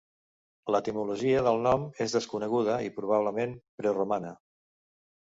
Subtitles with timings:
[0.75, 4.33] L'etimologia del nom és desconeguda i probablement preromana.